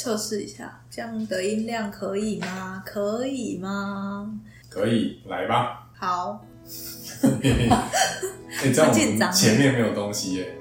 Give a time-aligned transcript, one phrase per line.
[0.00, 2.82] 测试一下，这样的音量可以吗？
[2.86, 4.32] 可以吗？
[4.70, 5.86] 可以，来吧。
[5.94, 6.42] 好，
[7.22, 10.54] 哎、这样我紧张们前面没有东西耶，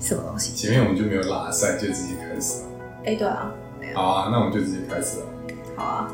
[0.00, 0.56] 什么东西？
[0.56, 2.68] 前面我们就没有拉塞，就直接开始了。
[3.04, 3.52] 哎、对啊，
[3.94, 5.26] 好啊，那我们就直接开始了。
[5.76, 6.10] 好啊。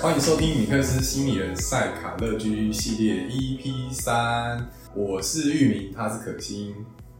[0.00, 6.72] 欢迎收听米克斯心理人赛卡乐居系列 EP 三，我是玉明，他是可心。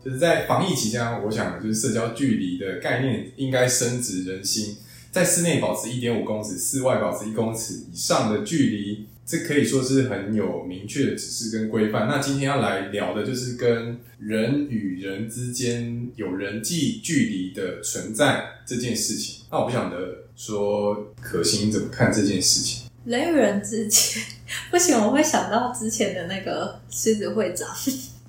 [0.02, 4.76] 就是在防疫期间，我想就是社交距离的概念应该深植人心，
[5.10, 12.06] 在室内保持一点五公尺，室外保持一公尺以上的距离，这可以说是很有明确的指示跟规范。
[12.06, 19.46] 那今天要来聊的就是跟人与人之间有人际距离的存在这件事情。
[19.50, 22.84] 那我不晓得说可心怎么看这件事情。
[23.04, 24.22] 人与人之间，
[24.70, 27.68] 不行，我会想到之前的那个狮子会长。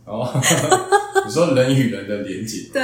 [0.06, 0.28] 哦，
[1.28, 2.82] 你说人与人的连接， 对，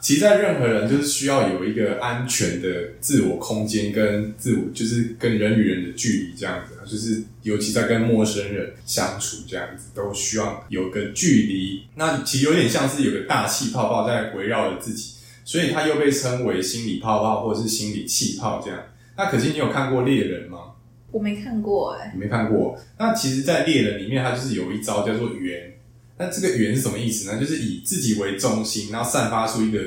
[0.00, 2.68] 其实，在任何人就是需要有一个安全的
[3.00, 11.84] 自我空间跟自我，就是跟人与人的距离这样子，就是尤其在跟陌生人相处这样子，都需要有个距离。
[11.94, 15.12] 那其实有点像是有个大气泡泡在围绕着自己，
[15.50, 18.80] 所以它又被称为心理泡泡或者是心理气泡这样。
[19.16, 20.74] 那可惜你有看过猎人吗？
[21.10, 22.78] 我没看过哎、你没看过？
[22.96, 25.76] 那其实，在猎人里面，它就是有一招叫做圆。
[26.18, 27.40] 那这个圆是什么意思呢？
[27.40, 29.80] 就是以自己为中心，然后散发出一个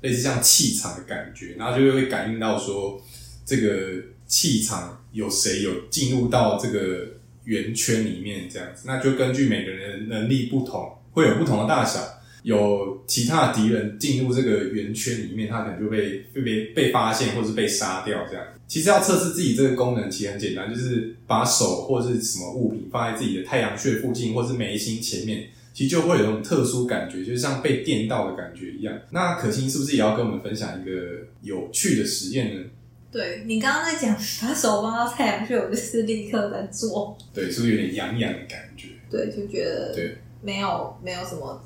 [0.00, 3.00] 类似像气场的感觉，然后就会感应到说
[3.46, 3.92] 这个
[4.26, 7.06] 气场有谁有进入到这个
[7.44, 8.82] 圆圈里面，这样子。
[8.84, 12.00] 那就根据每个人的能力不同，会有不同的大小。
[12.42, 18.44] 有其他的敌人进入这个圆圈里面，他可能就被被被被发现，或者是被杀掉这样。
[18.66, 28.98] 其实要测试自己这个功能，其实很简单，就是把手或是什么物品放在自己的太阳穴附近，或是眉心前面，其实就会有一种特殊感觉，就是像被电到的感觉一样。
[29.10, 30.92] 那可心是不是也要跟我们分享一个
[31.42, 32.62] 有趣的实验呢？
[33.12, 37.16] 对你刚刚在讲把手放到太阳穴，我就是立刻在做。
[37.32, 38.88] 对，是不是有点痒痒的感觉？
[39.08, 41.62] 对，就觉得对，没有没有什么，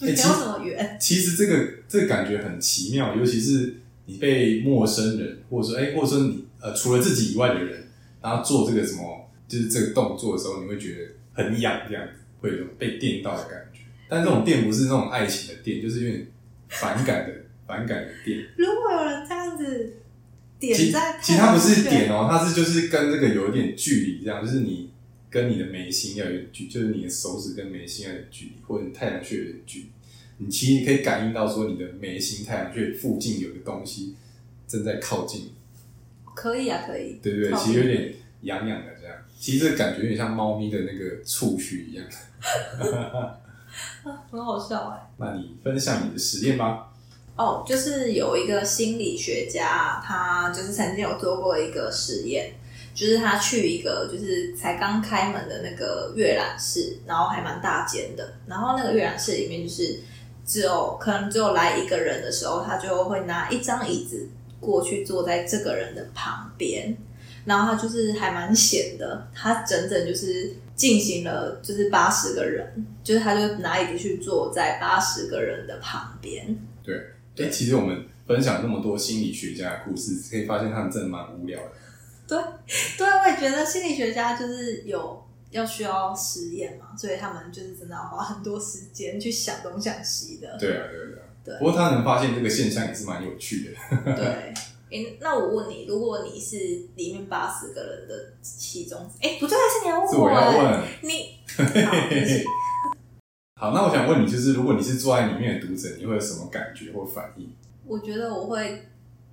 [0.00, 0.96] 没欸其实有什么缘。
[1.00, 3.76] 其实这个这个感觉很奇妙，尤其是
[4.06, 7.88] 你被陌生人，或者说哎、或者说你呃除了自己以外的人，
[8.22, 13.80] 然后做这个什么就是这个动作的时候，你会觉得很痒，这样子会有一种被电到的感觉。
[14.08, 16.26] 但这种电不是那种爱情的电，就是有点
[16.68, 17.34] 反感的
[17.66, 18.38] 反感的电。
[18.56, 19.94] 如果有人这样子
[20.60, 24.90] 其点在，其实它不是点哦，他是就是跟这个有一点距离，这样就是你
[25.30, 29.86] 跟你的眉心要有距，就是你的手指跟眉心要有距离，或者你太阳穴有距离。
[30.38, 34.14] 你其实可以感应到说你的眉心、太阳穴附近有个东西
[34.66, 35.50] 正在靠近，
[36.34, 37.18] 可以啊，可以。
[37.22, 39.16] 对对对，其实有点痒痒的这样。
[39.38, 42.04] 其实这感觉有点像猫咪的那个触须一样。
[44.30, 46.92] 很好笑哎、那你分享你的实验吧。
[47.36, 52.52] 哦，就是有一个心理学家，他就是曾经有做过一个实验，
[52.98, 60.00] 就是他去一个就是才刚开门的那个阅览室，然后还蛮大间的，然后那个阅览室里面就是
[60.44, 66.96] 只有可能只有来一个人的时候，他就会拿一张椅子过去坐在这个人的旁边，
[67.44, 76.58] 然后他就是还蛮闲的，他整整就是进行了就是八十个人，就是他就拿椅子去坐在八十个人的旁边。
[76.82, 76.96] 对，
[77.36, 81.70] 哎、其实我们分享那么多心理学家的故事，可以发现他们真的蛮无聊的。
[82.28, 82.38] 对，
[82.98, 90.56] 对，我也觉得心理学家就是有要需要实验嘛，所以他们就是真的要花很多时间去想东想西的。
[90.58, 91.24] 对啊，对啊，对啊。
[91.44, 94.14] 对不过他能发现这个现象也是蛮有趣的。
[94.14, 94.52] 对，
[94.90, 96.56] 诶，那我问你，如果你是
[96.96, 100.82] 里面八十个人的其中，哎，不对，是你要问是我要问。
[101.02, 101.38] 你
[103.58, 107.50] 好，那我想问你，就是如果你是坐在里面的读者，你会有什么感觉或反应？
[107.86, 108.86] 我觉得我会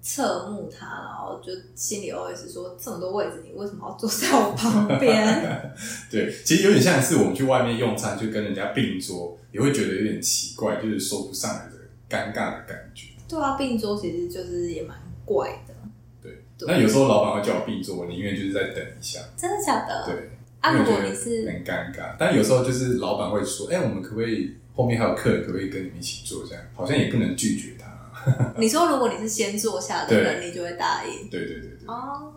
[0.07, 5.73] 侧目他，然后就心里 OS 说，这么多位置，你为什么要坐在我旁边？
[6.11, 11.71] 对，其实有点像是我们去外面用餐，就跟人家并桌，也会觉得有点奇怪，就是说不上来的
[12.07, 13.07] 尴尬的感觉。
[13.27, 15.73] 对啊，并桌其实就是也蛮怪的，
[16.21, 19.19] 对，对那有时候老板会叫我并桌，我宁愿就是再等一下。
[19.35, 20.05] 真的假的？
[20.05, 20.29] 对，
[20.59, 27.84] 啊，如果你是很尴尬，但有时候就是老板会说：“哎、我们可不可以后面还有客人，可不可以跟你们一起坐？”这样好像也不能拒绝他。
[28.57, 31.29] 你说，如果你是先坐下的人，你就会答应。
[31.29, 32.31] 对对对对，哦。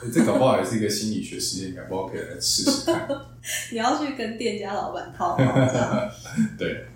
[0.00, 3.08] 欸这搞不好也是一个心理学实验，搞不好可以来试试看。
[3.72, 5.42] 你要去跟店家老板套话，
[6.56, 6.86] 对，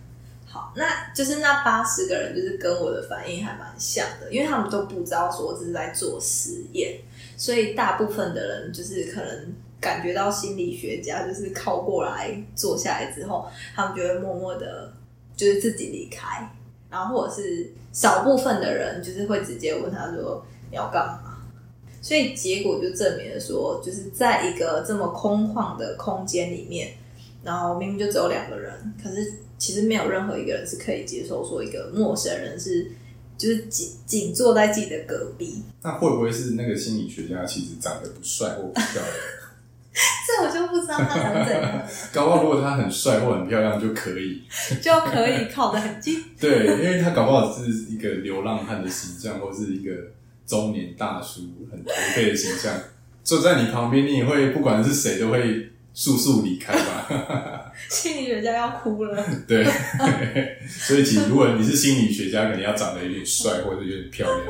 [0.46, 7.00] 好，那就是那八十个人，就是跟我的反应还蛮像的，因为他们都不知道说这是在做实验，
[7.36, 14.92] 所以大部分的人就是可能感觉到心理学家就是靠过来坐下来之后，他们就会默默的，
[15.36, 16.48] 就是自己离开，
[16.92, 21.42] 然后或者是少部分的人就是会直接问他说你要干嘛，
[22.00, 26.92] 所以结果就证明了说，就是在一个这么空旷的空间里面，
[27.42, 29.32] 然后明明就只有两个人，可是。
[29.62, 32.90] 其实没有任何一个人是可以接受说一个陌生人是
[33.38, 35.62] 就是紧紧坐在自己的隔壁。
[35.82, 39.06] 那会不会是那个心理学家其实长得不帅或不漂亮？
[40.36, 41.82] 这我就不知道他想怎样。
[42.12, 44.42] 搞不好如果他很帅或很漂亮就可以，
[44.80, 46.22] 就可以靠得很近。
[46.40, 49.92] 对，因为他搞不好是一个流浪汉的形象，或是一个
[50.46, 52.72] 中年大叔很颓废的形象，
[53.22, 55.68] 坐在你旁边，你也会不管是谁都会。
[55.94, 57.70] 速速离开吧！
[57.90, 59.22] 心理学家要哭了。
[59.46, 59.62] 对，
[60.66, 64.46] 所以其实如果你是心理学家，肯定要长得有点帅或者有点漂亮。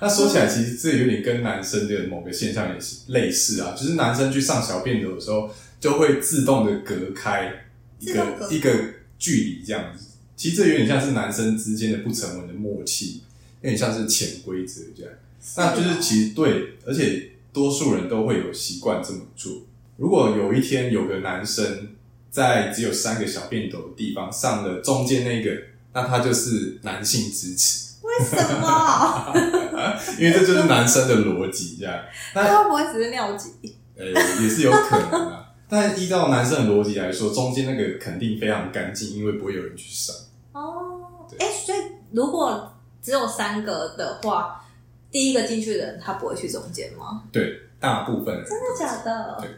[0.00, 7.52] 那说起来，其实这有点跟男生的某个现象也是类似啊，就是男生去上小便斗的时候，就会自动的隔开
[7.98, 8.72] 一个一个
[9.18, 10.06] 距离，这样子。
[10.36, 13.22] 其实这有点像是男生之间的不成文的默契，
[13.60, 15.12] 有点像是潜规则这样。
[15.56, 19.52] 那就是其实对，而且多数人都会有习惯这么做。
[19.98, 21.88] 如果有一天有个男生
[22.30, 25.50] 在只有三个小便斗的地方上了中间那个，
[25.92, 27.90] 那他就是男性支持。
[28.02, 29.59] 为什么？
[30.18, 31.94] 因为这就是男生的逻辑，这样。
[32.34, 33.50] 那会不会只是尿急？
[33.96, 35.46] 呃，也是有可能啊。
[35.68, 40.14] 但依照男生的逻辑来说，中间那个肯定非常干净，因为不会有人去上。
[40.52, 41.78] 哦，哎，所以
[42.12, 44.64] 如果只有三个的话，
[45.10, 47.22] 第一个进去的人他不会去中间吗？
[47.30, 48.44] 对，大部分人。
[48.44, 49.38] 真的假的？
[49.40, 49.50] 对。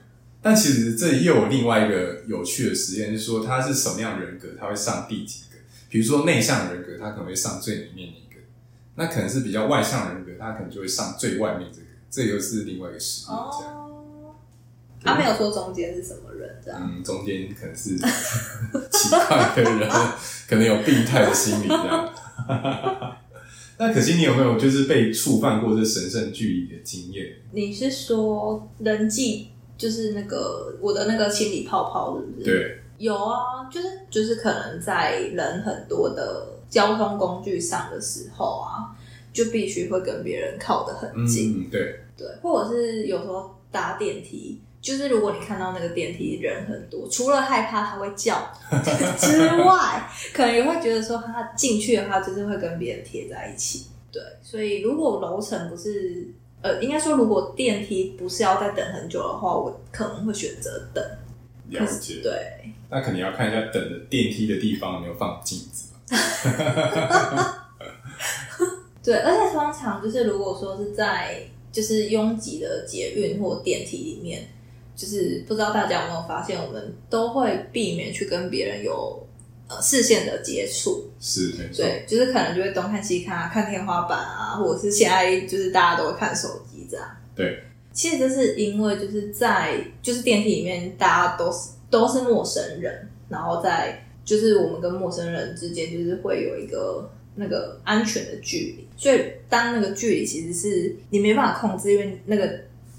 [0.45, 5.57] 但其实这又有另外一个有趣的实验，是说他是什么样人格，他会上第几个？
[5.89, 8.22] 比如说内向人格，他可能会上最里面一个；
[9.03, 11.87] 那可能是比较外向人格，他可能就会上最外面这个。
[12.09, 13.37] 这又是另外一个实验。
[13.37, 14.35] 哦，
[15.03, 16.81] 他没有说中间是什么人，这样。
[16.83, 19.91] 嗯，中间可能是奇怪的人，
[20.49, 22.15] 可能有病态的心理这样。
[23.79, 27.27] 那可惜你有没有就是被触犯过这神圣距离的经验？
[27.51, 29.49] 你是说人际？
[29.79, 32.45] 就是那个我的那个心理泡泡，是不是？
[32.45, 38.95] 对，有啊，就是就是可能在人很多的交通工具上的时候啊，
[39.33, 41.69] 就必须会跟别人靠得很近。
[41.71, 48.53] 对对，或者是有时候搭电梯，就是如果你看到那个电梯人很多，除了害怕他会叫
[49.19, 53.87] 之外，可能也会觉得说他进去的话，就是会跟别人贴在一起。
[54.13, 56.33] 对，所以如果楼层不是。
[56.65, 61.05] 呃，应该说，如果电梯不是要再等很久的话，我可能会选择等。
[61.71, 62.21] 了解。
[62.23, 62.73] 对。
[62.93, 65.89] 那肯定要看一下等的电梯的地方有没有放镜子。
[69.03, 71.43] 对，而且通常就是，如果说是在
[71.73, 74.47] 就是拥挤的捷运或电梯里面，
[74.95, 79.27] 就是不知道大家有没有发现，我们都会避免去跟别人有。
[79.81, 87.07] 视线的接触是，对，就是可能就会东看西看啊，看天花板啊，或者是现在就是大家都会看手机这样。
[87.35, 87.59] 对，
[87.91, 102.51] 其实这是因为就是在就是电梯里面，大家都是都是陌生人，然后在就是我们跟陌生人之间就是会有一个那个安全的距离，所以当那个距离其实是你没办法控制，因为那个。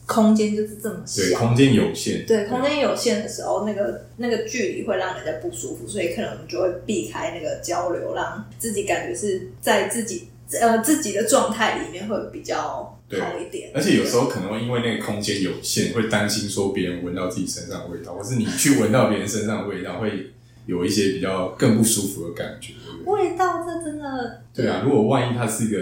[0.05, 2.25] 空间就是这么小，对，空间有限。
[2.25, 10.27] 对，空间有限的时候，那个那个距离会让人家不舒服，所以可能我们就会避开那个交流，让自己感觉是在自己
[10.59, 13.71] 呃自己的状态里面会比较好一点。
[13.73, 20.31] 而且有时候可能会因为那个空间有限，会担心说别人闻到自己身上的味道，或是你去闻到别人身上的味道，会
[20.65, 22.73] 有一些比较更不舒服的感觉。
[23.05, 25.77] 味道这真的对啊，如果万一他是一个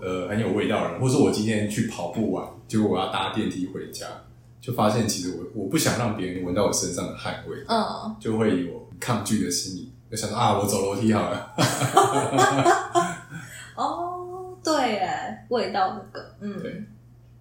[0.00, 2.44] 呃很有味道的人，或者我今天去跑步完。
[2.66, 4.06] 结果我要搭电梯回家，
[4.60, 11.52] 就发现其实我我不想让别人闻到我身上的汗味，嗯，就会有抗拒的心理，就想说啊，我走楼梯好了。
[13.76, 14.23] 哦，
[14.64, 16.86] 对，哎，味道那个，嗯，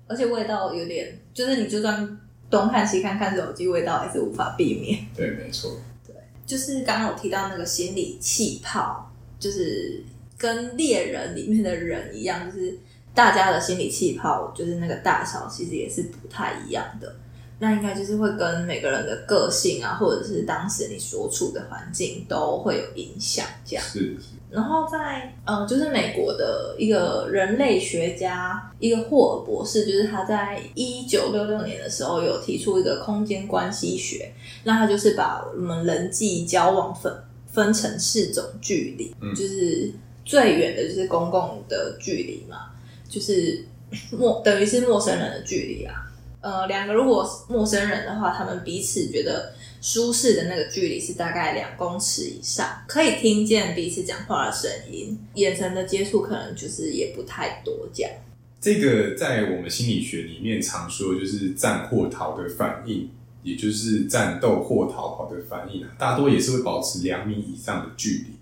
[0.08, 5.06] 而且味道有点，就是你就算东看西看看手机，味道还是无法避免。
[5.16, 5.80] 对，没错。
[6.06, 6.14] 对，
[6.46, 10.04] 就是刚刚我提到那个心理气泡，就是
[10.38, 12.78] 跟猎人里面的人一样，就是。
[13.16, 17.16] 大家的心理气泡就是那个大小，其实也是不太一样的。
[17.60, 23.46] 那应该就是会跟每个人的个性啊，或者是当时你所处的环境都会有影响。
[23.66, 24.18] 这样是。
[24.50, 34.32] 然后在嗯，就是美国的一个人类学家，一个霍尔博士，就是他在一九六六年的时候有提出一个空间关系学。
[34.64, 37.12] 那他就是把我们人际交往分
[37.48, 39.92] 分成四种距离，嗯就是
[40.24, 42.74] 最远的就是公共的距离嘛，
[43.10, 43.66] 就是
[44.12, 45.96] 陌等于是陌生人的距离啊。
[46.44, 58.12] 呃，两个如果陌生人的话，他们彼此觉得舒适的那个距离是大概两公尺以上，可以听见彼此讲话的声音，眼神的接触可能就是也不太多这样。
[58.60, 63.10] 这个在我们心理学里面常说，就是战或逃的反应，
[63.42, 68.36] 也就是战斗或逃跑的反应啊，大多也是会保持两米以上的距离。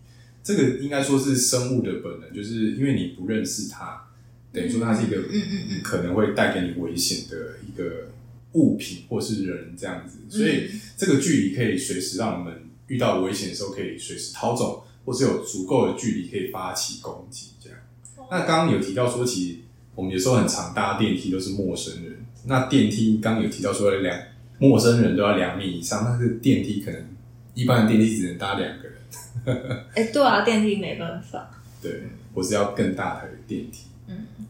[0.43, 4.09] 这个应该说是生物的本能，就是因为你不认识它，
[4.53, 8.09] 等于说它是一个嗯嗯嗯可能会带给你危险的一个
[8.53, 17.77] 物品或是人这样子，所以这个距离可以随时让我们遇到危险的时候可以随时逃走，或是有足够的距离可以发起攻击这样。
[18.29, 19.57] 那刚刚有提到说，其实
[19.95, 24.19] 我们有时候很常搭电梯都是陌生人，那电梯刚刚有提到说两
[24.59, 27.01] 陌生人都要两米以上，但是电梯可能
[27.53, 31.49] 一般的电梯只能搭两个人， 哎、对啊，电梯没办法。
[31.81, 32.03] 对，
[32.33, 33.85] 我是要更大台的电梯，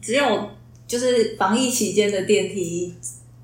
[0.00, 0.50] 只有
[0.86, 2.94] 就是防疫期间的电梯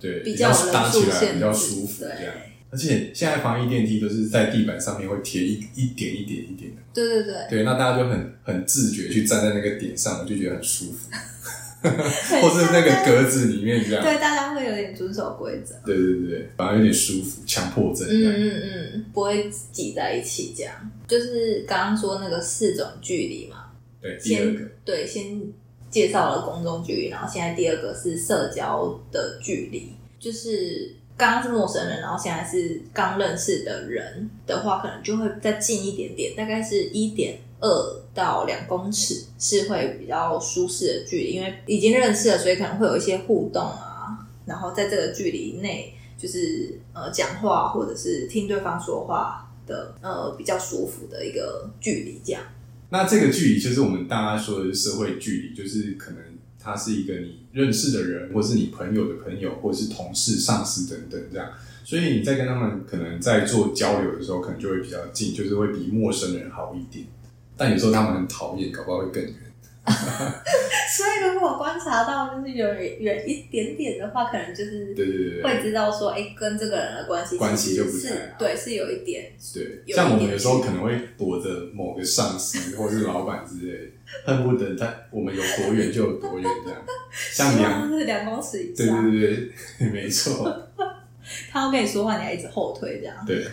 [0.00, 2.18] 对，比较搭起来比较舒服这样。
[2.18, 2.28] 对
[2.70, 11.08] 而且现在防疫电梯都是在地板上面会贴一一点一点一点的，对对对，对，那大家就很很自觉去站在那个点上，我就觉得很舒服，
[11.80, 18.06] 或是那个格子里面这样，对大家会有点遵守规则，对对对对，反而有点舒服，强迫症。
[18.06, 20.74] 嗯嗯嗯，不会挤在一起这样。
[21.06, 23.70] 就是刚刚说那个四种距离嘛，
[24.02, 24.58] 对，第二个。
[24.58, 25.42] 先对先
[25.90, 37.68] 介绍了公众距离，然后现在第二个是社交的距离，就是刚刚是陌生人，然后现在是刚认识的人的话，可能就会再近一点点，大概是一点二
[38.14, 52.42] 到两公尺是会比较舒适的距离，因为已经认识了，所以可能会有一些互动啊，然后在这个距离内，就是呃讲话或者是听对方说话的呃比较舒服的一个距离，这样。
[52.90, 56.20] 那这个距离就是我们大家说的社会距离，就是可能
[56.58, 61.50] 他是一个你认识的人，或是你朋友的朋友，或是同事、上司等等这样。
[61.84, 67.06] 所以你在跟他们可能在做交流的时候，可能就会比较近，就是会比陌生人好一点。
[67.56, 69.34] 但有时候他们很讨厌，搞不好会更远。
[70.96, 83.90] 所以如果观察到就是有人远一点点的话，可能就是对对对对会知道说，哎、跟这个人的关系关系就不是对，是有一点对，像我们有时候可能会躲着某个上司或是老板之类的，
[84.24, 86.80] 恨不得他我们有多远就有多远这样。
[87.32, 89.10] 像希两，两公尺以对上。
[89.10, 90.68] 对对对，没错，
[91.50, 93.16] 他要跟你说话，你还一直后退这样。
[93.26, 93.44] 对，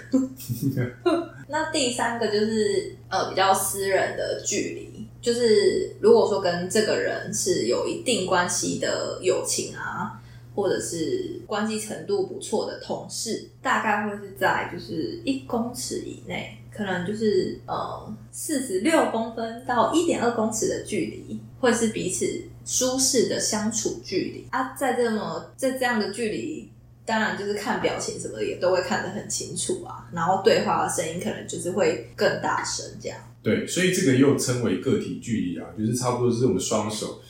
[1.47, 4.94] 那第三个就是呃比较私人的距离，
[5.25, 10.21] 就是如果说跟这个人是有一定关系的友情啊，
[10.53, 22.23] 或者是关系程度不错的同事，大概会是在就是一公尺以内，可能就是呃四十六公分到一点二公尺的距离，会是彼此
[22.63, 24.75] 舒适的相处距离啊。
[24.75, 26.69] 在这么在这样的距离。
[27.07, 33.19] 当然，就是看表情什么也都会看得很清楚啊，然后对话的声音可能就是会更大声这样。
[33.45, 37.21] 对，所以这个又称为个体距离啊，就是差不多是我们双手，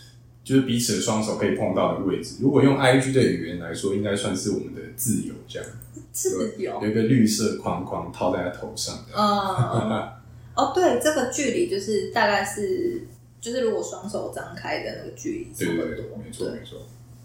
[0.46, 2.38] 就是彼此的双手可以碰到的位置。
[2.40, 5.70] 如果用 I G 的语言来说，应该算是我们的自由这样，
[6.14, 9.30] 自由，有一个绿色框框套在他头上这样。
[9.30, 10.14] 嗯，
[10.56, 13.02] 哦，对，这个距离就是大概是，
[13.42, 16.80] 就是如果双手张开的那个距离差不对对对，多，没错没错，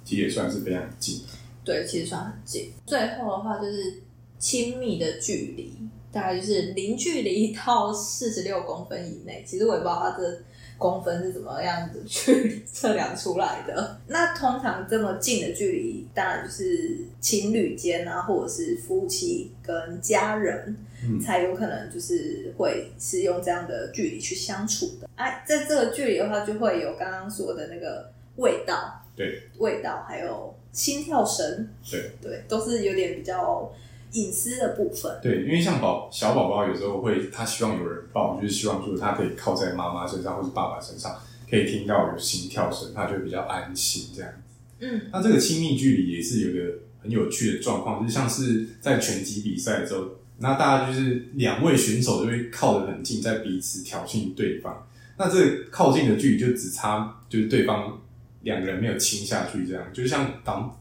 [0.04, 1.20] 其实也算是非常近。
[1.64, 2.72] 对，其实算很近。
[2.86, 4.00] 最后的话就是
[4.40, 5.74] 亲密的距离，
[6.12, 9.44] 大概就是零距离到四十六公分以内。
[9.46, 10.42] 其实我也不知道它这
[10.78, 14.00] 公分是怎么样子去测量出来的。
[14.08, 25.08] 那通常这么近的距离，当然就是情侣间啊，或者是夫妻跟家人，嗯才有可能就是会是用这样的距离去相处的。
[25.16, 33.70] 哎，在这个距离的话，就会有刚刚说的那个味道，对，味道还有心跳声，对对，都是有点比较
[34.12, 35.18] 隐私的部分。
[35.22, 41.16] 对，因为像宝小宝宝有时候会，他希望有人抱，就是希望说他可以靠在妈妈身上或是爸爸身上，
[41.48, 44.30] 可以听到有心跳声，他就会比较安心这样。
[44.80, 50.06] 嗯，那这个亲密距离也是有一个很有趣的状况，就是像是在拳击比赛的时候，
[50.38, 54.86] 那大家就是两位选手就会靠得很近，在彼此挑衅对方。
[55.18, 58.00] 那这个靠近的距离就只差，就是对方
[58.40, 60.80] 两个人没有亲下去，这样就像当，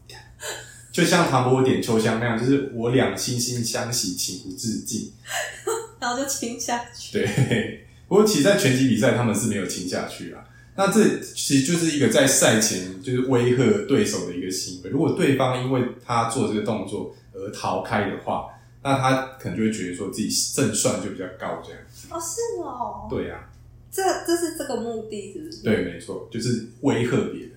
[0.92, 5.12] 就像唐伯虎点秋香那样，就是我俩惺惺相惜，情不自禁。
[6.00, 7.12] 然后就亲下去。
[7.18, 10.42] 对，不过其实，在拳击比赛他们是没有亲下去啊。
[10.76, 14.90] 那这其实就是一个在赛前就是威吓对手的一个行为。
[14.90, 18.46] 如果对方因为他做这个动作而逃开的话，
[18.82, 21.80] 那他可能就会觉得说自己胜算就比较高，这样。
[22.08, 23.50] 哦，是哦，对呀、
[23.92, 25.62] 这这是这个目的，是不是？
[25.62, 27.52] 对，没错，就是威吓别人。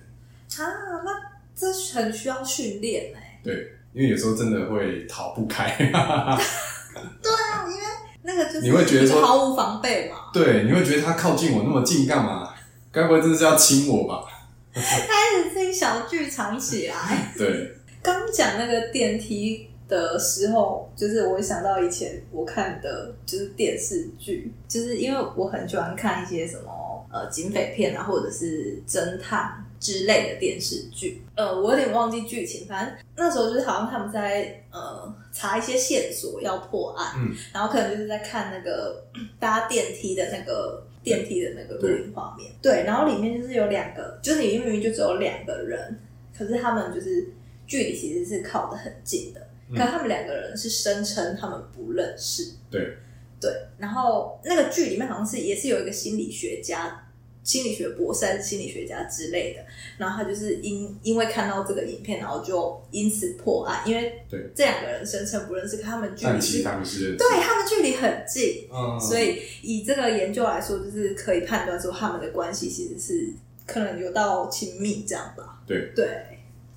[0.58, 1.10] 啊，那
[1.56, 3.23] 这很需要训练哎。
[3.44, 3.54] 对，
[3.92, 5.76] 因为有时候真的会逃不开。
[5.78, 7.82] 对啊，因为
[8.22, 12.54] 那个就是你会觉得说毫无防备嘛，对，你会觉得他靠近我那么近干嘛？
[12.90, 14.24] 该不会真的是要亲我吧？
[14.72, 17.32] 开始自己小剧场起来。
[17.38, 31.22] 对，刚讲那个电梯的时候，就是我想到以前我看的就是电视剧，就是因为我很喜欢看一些什么呃警匪片啊，或者是侦探之类的电视剧。
[31.36, 39.04] 呃，我有点忘记剧情，反正那时候就是好像他们在呃查一些线索要破案，嗯，然后可能就是在看那个
[39.38, 40.82] 搭电梯的那个。
[41.04, 46.00] 电梯的那个录影画面，对，然后里面就是有两个，就是里面明明就只有两个人，
[46.34, 47.28] 可是他们就是
[47.66, 52.96] 距离其实是靠得很近的，嗯可他们两个人是声称他们不认识，对
[53.38, 57.03] 对，然后那个剧里面好像是也是有一个心理学家，
[57.44, 59.62] 心理学博士还是心理学家之类的，
[59.98, 67.16] 然后他就是因因为看到这个影片，然后就因此破案，因为对这两个人声称不认识，可他们距离是，但其实他们是。
[67.16, 73.32] 对他们距离很近，嗯，所以以这个研究来说，就是可以判断说他们的关系其实是
[73.66, 75.62] 可能有到亲密这样吧。
[75.66, 76.08] 对对，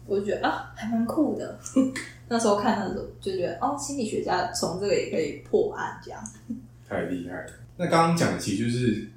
[0.05, 1.59] 我就觉得啊，还蛮酷的。
[2.29, 6.21] 那时候看的时候就觉得，哦，心理学家从这个也可以破案这样。
[6.87, 7.53] 太厉害了。
[7.77, 9.07] 那刚刚讲的其实就是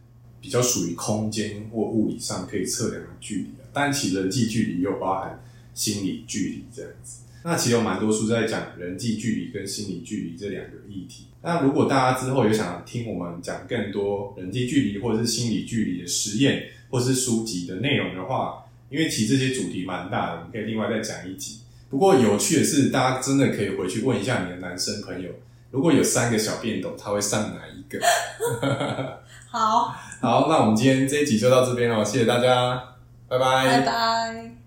[0.40, 5.42] 比较属于空间或物理上可以测量的距离，但其实人际距离又包含
[5.74, 7.20] 心理距离这样子。
[7.42, 11.26] 那其实有蛮多书在讲人际距离跟心理距离这两个议题。
[11.42, 21.60] 那如果大家之后有想听我们讲更多人际距离或者是心理距离的实验或是书籍的内容的话，因为其实这些主题蛮大的，我们可以另外再讲一集。
[21.88, 25.30] 不过有趣的是，大家真的可以回去问一下你的男生朋友，
[25.70, 28.00] 如果有三个小便斗，他会上哪一个？
[29.50, 32.80] 好，好，那我们今天这一集就到这边了，谢谢大家，
[33.28, 34.59] 拜拜拜。